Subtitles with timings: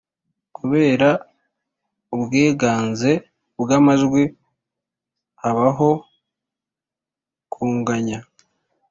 [0.57, 1.09] Kubera
[2.15, 3.11] ubwiganze
[3.59, 4.23] bw’amajwi
[5.41, 5.89] habaho
[7.53, 8.19] kunganya